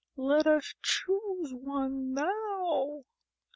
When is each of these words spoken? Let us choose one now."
Let 0.17 0.47
us 0.47 0.73
choose 0.81 1.53
one 1.53 2.15
now." 2.15 3.03